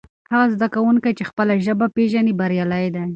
[0.31, 3.03] هغه زده کوونکی چې خپله ژبه پېژني بریالی دی.